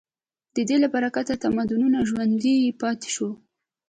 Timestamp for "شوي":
3.15-3.33